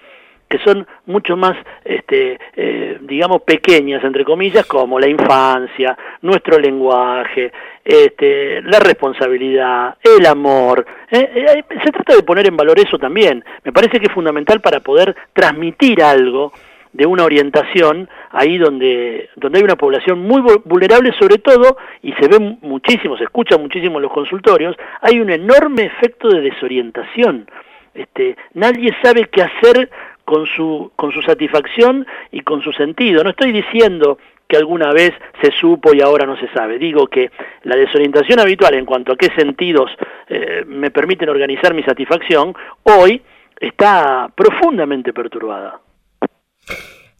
que 0.49 0.57
son 0.59 0.85
mucho 1.05 1.37
más, 1.37 1.55
este, 1.85 2.39
eh, 2.55 2.97
digamos, 3.01 3.43
pequeñas, 3.43 4.03
entre 4.03 4.25
comillas, 4.25 4.65
como 4.65 4.99
la 4.99 5.07
infancia, 5.07 5.95
nuestro 6.23 6.57
lenguaje, 6.57 7.51
este, 7.85 8.59
la 8.63 8.79
responsabilidad, 8.79 9.95
el 10.03 10.25
amor. 10.25 10.85
¿eh? 11.11 11.29
Eh, 11.35 11.63
se 11.83 11.91
trata 11.91 12.15
de 12.15 12.23
poner 12.23 12.47
en 12.47 12.57
valor 12.57 12.79
eso 12.79 12.97
también. 12.97 13.45
Me 13.63 13.71
parece 13.71 13.99
que 13.99 14.07
es 14.07 14.11
fundamental 14.11 14.59
para 14.59 14.79
poder 14.79 15.15
transmitir 15.33 16.01
algo 16.01 16.51
de 16.93 17.05
una 17.05 17.23
orientación 17.23 18.09
ahí 18.31 18.57
donde, 18.57 19.29
donde 19.35 19.59
hay 19.59 19.63
una 19.63 19.75
población 19.75 20.19
muy 20.19 20.41
vulnerable 20.65 21.11
sobre 21.19 21.37
todo, 21.37 21.77
y 22.01 22.13
se 22.13 22.27
ve 22.27 22.39
muchísimo, 22.61 23.17
se 23.17 23.25
escucha 23.25 23.57
muchísimo 23.57 23.97
en 23.97 24.03
los 24.03 24.13
consultorios, 24.13 24.75
hay 25.01 25.19
un 25.19 25.29
enorme 25.29 25.83
efecto 25.85 26.29
de 26.29 26.41
desorientación. 26.41 27.49
Este, 27.93 28.37
nadie 28.53 28.95
sabe 29.01 29.27
qué 29.31 29.41
hacer 29.41 29.89
con 30.25 30.45
su, 30.45 30.91
con 30.95 31.11
su 31.11 31.21
satisfacción 31.21 32.05
y 32.31 32.41
con 32.41 32.61
su 32.61 32.71
sentido. 32.71 33.23
No 33.23 33.31
estoy 33.31 33.51
diciendo 33.51 34.19
que 34.47 34.57
alguna 34.57 34.91
vez 34.91 35.11
se 35.41 35.51
supo 35.51 35.93
y 35.93 36.01
ahora 36.01 36.25
no 36.25 36.35
se 36.37 36.47
sabe. 36.49 36.79
Digo 36.79 37.07
que 37.07 37.29
la 37.63 37.75
desorientación 37.75 38.39
habitual 38.39 38.73
en 38.73 38.85
cuanto 38.85 39.13
a 39.13 39.15
qué 39.15 39.27
sentidos 39.35 39.91
eh, 40.27 40.63
me 40.67 40.91
permiten 40.91 41.29
organizar 41.29 41.73
mi 41.73 41.83
satisfacción, 41.83 42.55
hoy 42.83 43.21
está 43.59 44.29
profundamente 44.35 45.13
perturbada. 45.13 45.79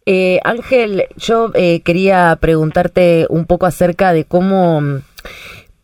Eh, 0.06 0.40
Ángel, 0.44 1.06
yo 1.16 1.50
eh, 1.54 1.82
quería 1.82 2.36
preguntarte 2.40 3.26
un 3.28 3.44
poco 3.44 3.66
acerca 3.66 4.12
de 4.12 4.24
cómo 4.24 5.02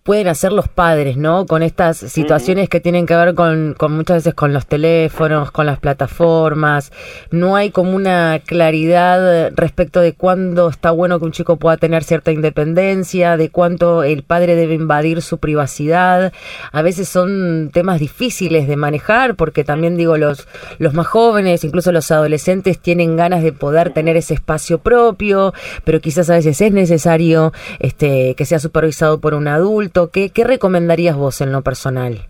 pueden 0.07 0.29
hacer 0.29 0.53
los 0.53 0.69
padres, 0.69 1.17
¿no? 1.17 1.47
Con 1.47 1.65
estas 1.65 1.97
situaciones 1.99 2.69
que 2.69 2.79
tienen 2.79 3.07
que 3.07 3.17
ver 3.17 3.35
con, 3.35 3.75
con, 3.77 3.93
muchas 3.93 4.19
veces 4.19 4.35
con 4.35 4.53
los 4.53 4.65
teléfonos, 4.65 5.51
con 5.51 5.67
las 5.67 5.81
plataformas. 5.81 6.93
No 7.33 7.57
hay 7.57 7.71
como 7.71 7.97
una 7.97 8.41
claridad 8.47 9.51
respecto 9.57 10.01
de 10.01 10.13
cuándo 10.13 10.69
está 10.69 10.93
bueno 10.93 11.19
que 11.19 11.25
un 11.25 11.33
chico 11.33 11.57
pueda 11.57 11.77
tener 11.77 12.05
cierta 12.05 12.31
independencia, 12.31 13.37
de 13.37 13.51
cuánto 13.51 14.05
el 14.05 14.23
padre 14.23 14.55
debe 14.55 14.75
invadir 14.75 15.23
su 15.23 15.39
privacidad. 15.39 16.33
A 16.71 16.83
veces 16.83 17.09
son 17.09 17.71
temas 17.73 17.99
difíciles 17.99 18.69
de 18.69 18.77
manejar 18.77 19.35
porque 19.35 19.65
también 19.65 19.97
digo 19.97 20.17
los, 20.17 20.47
los 20.79 20.95
más 20.95 21.09
jóvenes, 21.09 21.65
incluso 21.65 21.91
los 21.91 22.13
adolescentes 22.13 22.79
tienen 22.79 23.17
ganas 23.17 23.43
de 23.43 23.53
poder 23.53 23.93
tener 23.93 24.17
ese 24.17 24.35
espacio 24.35 24.79
propio, 24.79 25.53
pero 25.83 26.01
quizás 26.01 26.31
a 26.31 26.35
veces 26.35 26.61
es 26.61 26.73
necesario 26.73 27.53
este, 27.81 28.37
que 28.37 28.45
sea 28.45 28.61
supervisado 28.61 29.19
por 29.19 29.35
un 29.35 29.49
adulto 29.49 29.96
¿qué, 30.13 30.31
recomendarías 30.45 31.17
vos 31.17 31.41
en 31.41 31.53
lo 31.53 31.63
personal? 31.63 32.29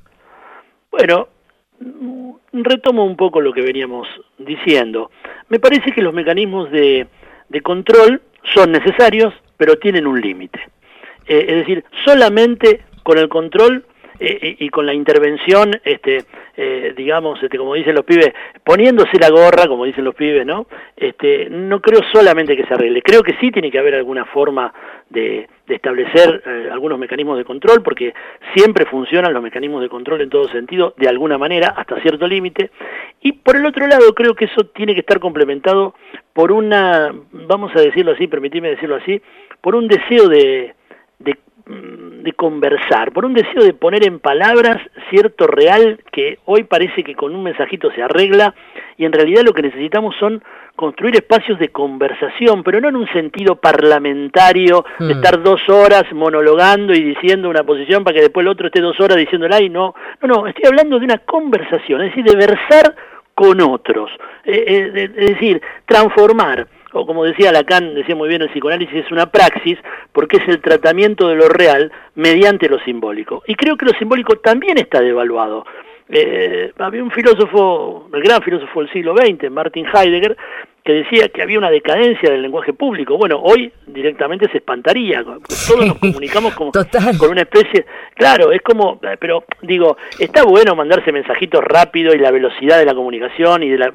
Bueno, 0.90 1.28
retomo 2.52 3.04
un 3.04 3.16
poco 3.16 3.40
lo 3.40 3.52
que 3.52 3.62
veníamos 3.62 4.06
diciendo. 4.38 5.10
Me 5.48 5.58
parece 5.58 5.92
que 5.92 6.02
los 6.02 6.14
mecanismos 6.14 6.70
de, 6.70 7.06
control 7.62 8.22
son 8.54 8.72
necesarios, 8.72 9.34
pero 9.56 9.78
tienen 9.78 10.06
un 10.06 10.20
límite. 10.20 10.58
Eh, 11.26 11.44
es 11.48 11.56
decir, 11.56 11.84
solamente 12.04 12.84
con 13.02 13.18
el 13.18 13.28
control 13.28 13.84
eh, 14.18 14.56
y 14.60 14.68
con 14.68 14.86
la 14.86 14.94
intervención, 14.94 15.72
este, 15.84 16.24
eh, 16.56 16.94
digamos, 16.96 17.42
este, 17.42 17.58
como 17.58 17.74
dicen 17.74 17.94
los 17.94 18.04
pibes, 18.04 18.32
poniéndose 18.64 19.18
la 19.18 19.30
gorra, 19.30 19.66
como 19.66 19.84
dicen 19.84 20.04
los 20.04 20.14
pibes, 20.14 20.46
¿no? 20.46 20.66
Este, 20.96 21.48
no 21.50 21.80
creo 21.80 22.00
solamente 22.12 22.56
que 22.56 22.64
se 22.64 22.74
arregle, 22.74 23.02
creo 23.02 23.22
que 23.22 23.36
sí 23.40 23.50
tiene 23.50 23.70
que 23.70 23.78
haber 23.78 23.94
alguna 23.94 24.24
forma 24.24 24.72
de, 25.10 25.48
establecer 25.68 26.42
eh, 26.46 26.68
algunos 26.70 26.98
mecanismos 26.98 27.36
de 27.36 27.44
control, 27.44 27.82
porque 27.82 28.14
siempre 28.54 28.86
funcionan 28.86 29.34
los 29.34 29.42
mecanismos 29.42 29.82
de 29.82 29.88
control 29.88 30.20
en 30.20 30.30
todo 30.30 30.48
sentido, 30.48 30.94
de 30.96 31.08
alguna 31.08 31.38
manera, 31.38 31.74
hasta 31.76 32.00
cierto 32.00 32.26
límite. 32.26 32.70
Y 33.20 33.32
por 33.32 33.56
el 33.56 33.66
otro 33.66 33.86
lado, 33.86 34.14
creo 34.14 34.34
que 34.34 34.44
eso 34.44 34.66
tiene 34.66 34.94
que 34.94 35.00
estar 35.00 35.18
complementado 35.18 35.94
por 36.32 36.52
una, 36.52 37.12
vamos 37.32 37.72
a 37.74 37.80
decirlo 37.80 38.12
así, 38.12 38.28
permitidme 38.28 38.70
decirlo 38.70 38.96
así, 38.96 39.20
por 39.60 39.74
un 39.74 39.88
deseo 39.88 40.28
de, 40.28 40.74
de 41.18 41.36
Mm, 41.68 42.05
de 42.26 42.32
conversar, 42.32 43.12
por 43.12 43.24
un 43.24 43.34
deseo 43.34 43.62
de 43.62 43.72
poner 43.72 44.04
en 44.04 44.18
palabras 44.18 44.82
cierto 45.08 45.46
real 45.46 46.00
que 46.12 46.40
hoy 46.44 46.64
parece 46.64 47.04
que 47.04 47.14
con 47.14 47.32
un 47.34 47.44
mensajito 47.44 47.90
se 47.92 48.02
arregla 48.02 48.52
y 48.96 49.04
en 49.04 49.12
realidad 49.12 49.42
lo 49.44 49.52
que 49.52 49.62
necesitamos 49.62 50.16
son 50.18 50.42
construir 50.74 51.14
espacios 51.14 51.58
de 51.60 51.68
conversación, 51.68 52.64
pero 52.64 52.80
no 52.80 52.88
en 52.88 52.96
un 52.96 53.06
sentido 53.12 53.54
parlamentario, 53.56 54.84
de 54.98 55.06
hmm. 55.06 55.10
estar 55.18 55.42
dos 55.42 55.66
horas 55.68 56.04
monologando 56.12 56.92
y 56.92 57.00
diciendo 57.00 57.48
una 57.48 57.62
posición 57.62 58.02
para 58.02 58.16
que 58.16 58.22
después 58.22 58.44
el 58.44 58.50
otro 58.50 58.66
esté 58.66 58.80
dos 58.80 58.98
horas 59.00 59.16
diciéndola 59.16 59.62
y 59.62 59.70
no, 59.70 59.94
no, 60.20 60.28
no, 60.28 60.46
estoy 60.48 60.64
hablando 60.66 60.98
de 60.98 61.04
una 61.04 61.18
conversación, 61.18 62.02
es 62.02 62.10
decir, 62.10 62.24
de 62.24 62.36
versar 62.36 62.94
con 63.34 63.60
otros, 63.60 64.10
eh, 64.44 64.92
eh, 64.96 65.10
es 65.16 65.30
decir, 65.30 65.62
transformar 65.86 66.66
o 66.96 67.06
como 67.06 67.24
decía 67.24 67.52
Lacan, 67.52 67.94
decía 67.94 68.14
muy 68.14 68.28
bien 68.28 68.42
el 68.42 68.48
psicoanálisis, 68.48 69.04
es 69.04 69.12
una 69.12 69.26
praxis 69.26 69.78
porque 70.16 70.38
es 70.38 70.48
el 70.48 70.62
tratamiento 70.62 71.28
de 71.28 71.34
lo 71.34 71.46
real 71.46 71.92
mediante 72.14 72.70
lo 72.70 72.78
simbólico. 72.78 73.42
Y 73.46 73.54
creo 73.54 73.76
que 73.76 73.84
lo 73.84 73.92
simbólico 73.98 74.36
también 74.36 74.78
está 74.78 75.02
devaluado. 75.02 75.66
Eh, 76.08 76.72
había 76.78 77.02
un 77.02 77.10
filósofo, 77.10 78.08
el 78.14 78.22
gran 78.22 78.40
filósofo 78.40 78.80
del 78.80 78.90
siglo 78.90 79.14
XX, 79.14 79.50
Martin 79.50 79.84
Heidegger, 79.84 80.34
que 80.82 80.94
decía 80.94 81.28
que 81.28 81.42
había 81.42 81.58
una 81.58 81.68
decadencia 81.68 82.30
del 82.30 82.40
lenguaje 82.40 82.72
público. 82.72 83.18
Bueno, 83.18 83.42
hoy 83.42 83.70
directamente 83.88 84.50
se 84.50 84.56
espantaría. 84.56 85.22
Todos 85.22 85.86
nos 85.86 85.98
comunicamos 86.00 86.54
como, 86.54 86.72
con 86.72 87.30
una 87.30 87.42
especie... 87.42 87.84
Claro, 88.14 88.52
es 88.52 88.62
como... 88.62 88.98
Pero 89.20 89.44
digo, 89.60 89.98
está 90.18 90.44
bueno 90.44 90.74
mandarse 90.74 91.12
mensajitos 91.12 91.62
rápido 91.62 92.14
y 92.14 92.18
la 92.18 92.30
velocidad 92.30 92.78
de 92.78 92.86
la 92.86 92.94
comunicación 92.94 93.64
y 93.64 93.68
de 93.68 93.78
la 93.78 93.92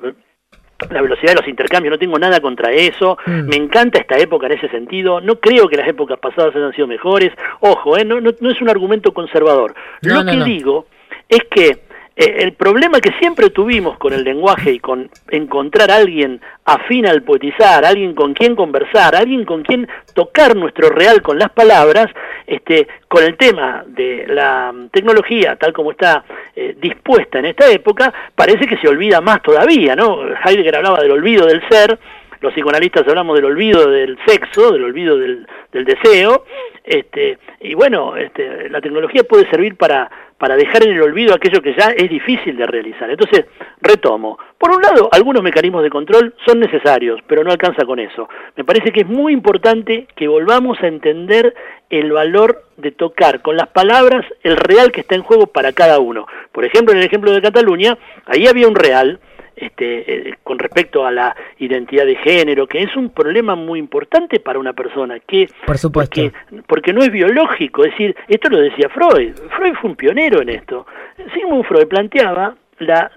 la 0.90 1.02
velocidad 1.02 1.34
de 1.34 1.42
los 1.42 1.48
intercambios, 1.48 1.92
no 1.92 2.00
tengo 2.00 2.18
nada 2.18 2.40
contra 2.40 2.72
eso, 2.72 3.18
mm. 3.26 3.48
me 3.48 3.56
encanta 3.56 4.00
esta 4.00 4.18
época 4.18 4.48
en 4.48 4.54
ese 4.54 4.70
sentido, 4.70 5.22
no 5.22 5.36
creo 5.40 5.68
que 5.68 5.78
las 5.78 5.88
épocas 5.88 6.20
pasadas 6.20 6.56
hayan 6.56 6.74
sido 6.74 6.88
mejores, 6.88 7.32
ojo, 7.60 7.98
eh, 7.98 8.06
no, 8.06 8.20
no, 8.22 8.30
es 8.30 8.62
un 8.62 8.70
argumento 8.70 9.14
conservador. 9.14 9.74
Lo 10.02 10.26
que 10.26 10.44
digo 10.44 10.88
es 11.30 11.44
que 11.50 11.91
eh, 12.22 12.44
el 12.44 12.54
problema 12.54 13.00
que 13.00 13.12
siempre 13.18 13.50
tuvimos 13.50 13.98
con 13.98 14.14
el 14.14 14.24
lenguaje 14.24 14.74
y 14.74 14.80
con 14.80 15.10
encontrar 15.32 15.90
a 15.90 15.96
alguien 15.96 16.40
afín 16.66 17.08
al 17.08 17.24
poetizar, 17.24 17.84
alguien 17.84 18.14
con 18.14 18.36
quien 18.36 18.56
conversar, 18.56 19.16
alguien 19.16 19.44
con 19.44 19.64
quien 19.64 19.88
tocar 20.14 20.56
nuestro 20.56 20.90
real 20.90 21.24
con 21.24 21.40
las 21.40 21.50
palabras, 21.50 22.12
este, 22.46 22.88
con 23.08 23.24
el 23.24 23.38
tema 23.38 23.84
de 23.88 24.26
la 24.28 24.72
tecnología 24.92 25.56
tal 25.56 25.74
como 25.74 25.90
está 25.90 26.24
eh, 26.56 26.76
dispuesta 26.80 27.40
en 27.40 27.46
esta 27.46 27.68
época, 27.72 28.14
parece 28.36 28.68
que 28.68 28.78
se 28.78 28.88
olvida 28.88 29.20
más 29.20 29.42
todavía, 29.42 29.96
¿no? 29.96 30.20
Heidegger 30.46 30.76
hablaba 30.76 31.02
del 31.02 31.12
olvido 31.12 31.48
del 31.48 31.68
ser, 31.70 31.98
los 32.42 32.54
psicoanalistas 32.54 33.08
hablamos 33.08 33.36
del 33.36 33.46
olvido 33.46 33.90
del 33.90 34.18
sexo, 34.26 34.72
del 34.72 34.84
olvido 34.84 35.18
del, 35.18 35.46
deseo, 35.72 36.46
este, 36.84 37.38
y 37.60 37.76
bueno, 37.76 38.18
este, 38.18 38.68
la 38.70 38.82
tecnología 38.82 39.24
puede 39.24 39.50
servir 39.50 39.78
para, 39.78 40.10
para 40.38 40.56
dejar 40.56 40.84
en 40.84 40.94
el 40.94 41.02
olvido 41.04 41.36
aquello 41.36 41.62
que 41.62 41.76
ya 41.78 41.92
es 41.92 42.10
difícil 42.10 42.58
de 42.58 42.66
realizar. 42.66 43.10
Entonces, 43.10 43.46
retomo. 43.80 44.40
Por 44.58 44.72
un 44.72 44.82
lado, 44.82 45.08
algunos 45.12 45.44
mecanismos 45.44 45.84
de 45.84 45.92
control 45.92 46.34
son 46.46 46.60
necesarios, 46.60 47.20
pero 47.28 47.44
no 47.44 47.52
alcanza 47.52 47.86
con 47.86 48.00
eso. 48.00 48.28
Me 48.56 48.64
parece 48.64 48.92
que 48.92 49.02
es 49.02 49.08
muy 49.08 49.34
importante 49.34 50.08
que 50.16 50.28
volvamos 50.28 50.82
a 50.82 50.88
entender 50.88 51.54
el 51.92 52.12
valor 52.12 52.64
de 52.78 52.92
tocar 52.92 53.44
con 53.44 53.56
las 53.56 53.68
palabras 53.68 54.26
el 54.42 54.58
real 54.58 54.92
que 54.92 55.02
está 55.02 55.14
en 55.14 55.22
juego 55.22 55.46
para 55.46 55.74
cada 55.74 56.00
uno. 56.00 56.26
Por 56.52 56.66
ejemplo, 56.66 56.94
en 56.94 57.00
el 57.00 57.06
ejemplo 57.06 57.32
de 57.32 57.42
Cataluña, 57.42 57.98
ahí 58.26 58.48
había 58.48 58.68
un 58.68 58.76
real 58.76 59.20
este, 59.62 60.30
eh, 60.30 60.34
con 60.44 60.60
respecto 60.60 61.06
a 61.06 61.12
la 61.12 61.36
identidad 61.60 62.06
de 62.06 62.16
género, 62.16 62.68
que 62.68 62.84
es 62.84 62.96
un 62.96 63.10
problema 63.10 63.56
muy 63.56 63.80
importante 63.80 64.40
para 64.40 64.60
una 64.60 64.74
persona, 64.74 65.20
que 65.20 65.48
Por 65.66 65.78
supuesto. 65.78 66.22
Porque, 66.68 66.94
no 66.94 67.02
es 67.02 67.12
biológico, 67.12 67.86
es 67.86 67.92
decir, 67.92 68.16
esto 68.28 68.50
lo 68.50 68.60
decía 68.60 68.90
Freud, 68.90 69.34
Freud 69.56 69.74
fue 69.80 69.90
un 69.92 69.96
pionero 69.96 70.42
en 70.42 70.50
esto. 70.50 70.86
Sigmund 71.34 71.66
Freud 71.66 71.88
planteaba 71.88 72.56
la 72.80 73.12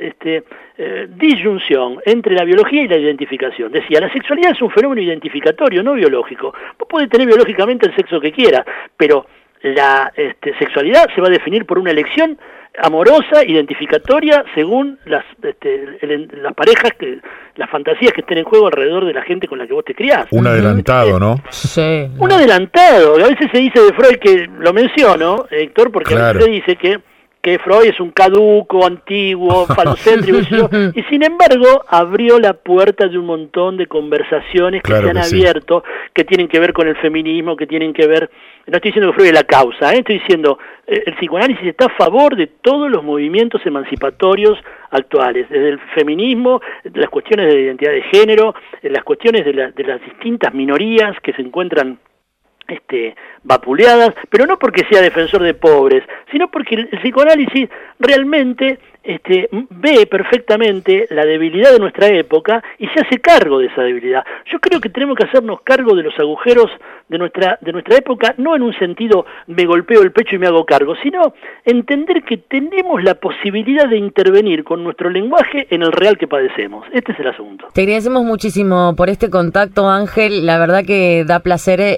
este, 0.00 0.44
eh, 0.76 1.06
disyunción 1.08 2.00
entre 2.04 2.34
la 2.34 2.44
biología 2.44 2.82
y 2.82 2.88
la 2.88 2.98
identificación. 2.98 3.70
Decía, 3.72 4.00
la 4.00 4.12
sexualidad 4.12 4.52
es 4.52 4.62
un 4.62 4.70
fenómeno 4.70 5.00
identificatorio, 5.00 5.82
no 5.82 5.94
biológico. 5.94 6.52
Vos 6.78 6.88
podés 6.88 7.08
tener 7.08 7.26
biológicamente 7.26 7.86
el 7.86 7.94
sexo 7.94 8.20
que 8.20 8.32
quieras, 8.32 8.64
pero 8.96 9.26
la 9.62 10.12
este, 10.14 10.56
sexualidad 10.58 11.08
se 11.14 11.20
va 11.20 11.28
a 11.28 11.30
definir 11.30 11.64
por 11.64 11.78
una 11.78 11.90
elección 11.90 12.38
amorosa, 12.82 13.44
identificatoria, 13.46 14.44
según 14.54 14.98
las, 15.04 15.24
este, 15.42 15.98
las 16.42 16.54
parejas, 16.54 16.92
que, 16.98 17.20
las 17.56 17.70
fantasías 17.70 18.12
que 18.12 18.20
estén 18.20 18.38
en 18.38 18.44
juego 18.44 18.66
alrededor 18.66 19.04
de 19.06 19.14
la 19.14 19.22
gente 19.22 19.48
con 19.48 19.58
la 19.58 19.66
que 19.66 19.72
vos 19.72 19.84
te 19.84 19.94
criás. 19.94 20.26
Un 20.30 20.46
adelantado, 20.46 21.18
¿no? 21.18 21.36
Sí. 21.50 22.08
Un 22.18 22.32
adelantado. 22.32 23.14
A 23.14 23.28
veces 23.28 23.48
se 23.52 23.58
dice 23.58 23.80
de 23.80 23.92
Freud 23.94 24.18
que, 24.18 24.48
lo 24.58 24.72
menciono, 24.72 25.46
Héctor, 25.50 25.90
porque 25.90 26.14
a 26.14 26.32
veces 26.32 26.44
se 26.44 26.50
dice 26.50 26.76
que 26.76 27.00
que 27.46 27.60
Freud 27.60 27.86
es 27.86 28.00
un 28.00 28.10
caduco, 28.10 28.84
antiguo, 28.84 29.66
falocéntrico, 29.76 30.68
y 30.92 31.02
sin 31.04 31.22
embargo 31.22 31.84
abrió 31.86 32.40
la 32.40 32.54
puerta 32.54 33.06
de 33.06 33.16
un 33.16 33.26
montón 33.26 33.76
de 33.76 33.86
conversaciones 33.86 34.82
que 34.82 34.92
se 34.92 35.10
han 35.10 35.16
abierto, 35.16 35.84
que 36.12 36.24
tienen 36.24 36.48
que 36.48 36.58
ver 36.58 36.72
con 36.72 36.88
el 36.88 36.96
feminismo, 36.96 37.54
que 37.54 37.68
tienen 37.68 37.92
que 37.92 38.04
ver, 38.08 38.28
no 38.66 38.74
estoy 38.74 38.90
diciendo 38.90 39.12
que 39.12 39.18
Freud 39.18 39.28
es 39.28 39.34
la 39.34 39.44
causa, 39.44 39.94
¿eh? 39.94 39.98
estoy 39.98 40.18
diciendo, 40.18 40.58
eh, 40.88 41.04
el 41.06 41.14
psicoanálisis 41.14 41.68
está 41.68 41.84
a 41.84 41.90
favor 41.90 42.34
de 42.34 42.48
todos 42.48 42.90
los 42.90 43.04
movimientos 43.04 43.64
emancipatorios 43.64 44.58
actuales, 44.90 45.48
desde 45.48 45.68
el 45.68 45.78
feminismo, 45.94 46.60
las 46.94 47.10
cuestiones 47.10 47.46
de 47.46 47.60
identidad 47.60 47.92
de 47.92 48.02
género, 48.10 48.56
las 48.82 49.04
cuestiones 49.04 49.44
de, 49.44 49.52
de 49.52 49.84
las 49.84 50.00
distintas 50.00 50.52
minorías 50.52 51.14
que 51.22 51.32
se 51.32 51.42
encuentran 51.42 52.00
este, 52.68 53.14
vapuleadas, 53.42 54.14
pero 54.30 54.46
no 54.46 54.58
porque 54.58 54.84
sea 54.90 55.00
defensor 55.00 55.42
de 55.42 55.54
pobres, 55.54 56.02
sino 56.30 56.50
porque 56.50 56.74
el, 56.74 56.88
psicoanálisis 56.88 57.68
realmente 57.98 58.78
este, 59.02 59.48
ve 59.52 60.06
perfectamente 60.06 61.06
la 61.10 61.24
debilidad 61.24 61.72
de 61.72 61.78
nuestra 61.78 62.08
época 62.08 62.62
y 62.78 62.88
se 62.88 63.00
hace 63.00 63.20
cargo 63.20 63.60
de 63.60 63.66
esa 63.66 63.82
debilidad. 63.82 64.24
Yo 64.50 64.58
creo 64.58 64.80
que 64.80 64.88
tenemos 64.88 65.16
que 65.16 65.26
hacernos 65.26 65.60
cargo 65.62 65.94
de 65.94 66.02
los 66.02 66.18
agujeros 66.18 66.70
de 67.08 67.18
nuestra, 67.18 67.56
de 67.60 67.72
nuestra 67.72 67.96
época, 67.96 68.34
no 68.36 68.56
en 68.56 68.62
un 68.62 68.76
sentido 68.78 69.24
me 69.46 69.64
golpeo 69.64 70.02
el 70.02 70.10
pecho 70.10 70.34
y 70.34 70.38
me 70.38 70.48
hago 70.48 70.64
cargo, 70.66 70.94
sino 71.02 71.34
entender 71.64 72.24
que 72.24 72.36
tenemos 72.36 73.02
la 73.04 73.14
posibilidad 73.14 73.88
de 73.88 73.96
intervenir 73.96 74.64
con 74.64 74.82
nuestro 74.82 75.08
lenguaje 75.08 75.68
en 75.70 75.82
el 75.82 75.92
real 75.92 76.18
que 76.18 76.26
padecemos. 76.26 76.84
Este 76.92 77.12
es 77.12 77.20
el 77.20 77.28
asunto. 77.28 77.68
Te 77.72 77.82
agradecemos 77.82 78.24
muchísimo 78.24 78.94
por 78.96 79.08
este 79.08 79.30
contacto, 79.30 79.88
Ángel. 79.88 80.46
La 80.46 80.58
verdad 80.58 80.84
que 80.84 81.24
da 81.24 81.40
placer 81.40 81.80
eh, 81.80 81.96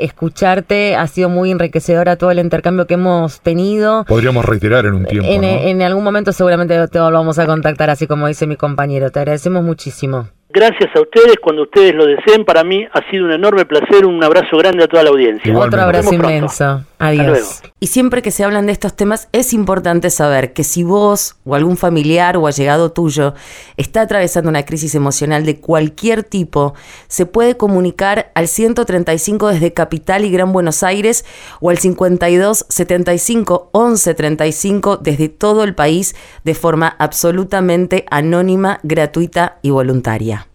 escucharte. 0.59 0.97
Ha 0.97 1.07
sido 1.07 1.29
muy 1.29 1.51
enriquecedora 1.51 2.17
todo 2.17 2.31
el 2.31 2.39
intercambio 2.39 2.87
que 2.87 2.95
hemos 2.95 3.41
tenido. 3.41 4.05
Podríamos 4.05 4.45
reiterar 4.45 4.87
en 4.87 4.95
un 4.95 5.05
tiempo. 5.05 5.29
En, 5.29 5.45
en 5.45 5.83
algún 5.83 6.05
momento 6.05 6.33
seguramente 6.33 6.89
te 6.89 7.01
volvamos 7.01 7.39
a 7.39 7.47
contactar, 7.47 7.91
así 7.91 8.07
como 8.07 8.27
dice 8.27 8.47
mi 8.47 8.57
compañero. 8.57 9.11
Te 9.11 9.21
agradecemos 9.21 9.63
muchísimo. 9.63 10.29
Gracias 10.51 10.91
a 10.97 11.01
ustedes, 11.01 11.37
cuando 11.43 11.63
ustedes 11.65 11.95
lo 11.95 12.07
deseen, 12.07 12.45
para 12.45 12.65
mí 12.65 12.87
ha 12.91 13.11
sido 13.11 13.27
un 13.27 13.33
enorme 13.33 13.67
placer, 13.67 14.07
un 14.07 14.23
abrazo 14.25 14.57
grande 14.57 14.85
a 14.85 14.87
toda 14.87 15.03
la 15.03 15.11
audiencia. 15.11 15.57
Otro 15.57 15.81
abrazo 15.81 16.15
inmenso. 16.15 16.85
Adiós. 16.99 17.63
Y 17.81 17.87
siempre 17.87 18.23
que 18.23 18.31
se 18.31 18.43
hablan 18.43 18.67
de 18.67 18.73
estos 18.73 18.95
temas 18.97 19.29
es 19.33 19.53
importante 19.53 20.11
saber 20.11 20.53
que 20.53 20.65
si 20.65 20.83
vos 20.83 21.37
o 21.45 21.55
algún 21.55 21.77
familiar 21.77 22.37
o 22.37 22.47
allegado 22.47 22.91
tuyo 22.91 23.35
está 23.77 24.03
atravesando 24.03 24.51
una 24.51 24.65
crisis 24.65 24.95
emocional 24.95 25.45
de 25.45 25.61
cualquier 25.61 26.25
tipo, 26.25 26.75
se 27.07 27.25
puede 27.25 27.57
comunicar 27.57 28.33
al 28.35 28.49
135 28.49 29.49
desde 29.49 29.73
Capital 29.73 30.25
y 30.25 30.31
Gran 30.31 30.53
Buenos 30.53 30.83
Aires 30.83 31.25
o 31.61 31.71
al 31.71 31.79
52 31.79 32.67
75 32.69 33.71
11 33.73 34.15
35 34.15 34.97
desde 34.97 35.29
todo 35.29 35.63
el 35.63 35.75
país 35.75 36.17
de 36.45 36.55
forma 36.55 36.97
absolutamente 36.99 38.07
anónima, 38.11 38.81
gratuita 38.83 39.59
y 39.63 39.71
voluntaria. 39.71 40.49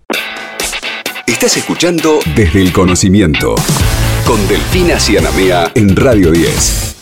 Estás 1.25 1.55
escuchando 1.55 2.19
Desde 2.35 2.61
el 2.61 2.73
Conocimiento 2.73 3.55
con 4.25 4.47
Delfina 4.47 4.97
Cianamea 4.97 5.71
en 5.75 5.95
Radio 5.95 6.31
10. 6.31 6.92